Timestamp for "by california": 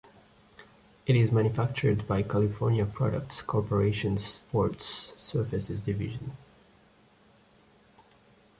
2.07-2.87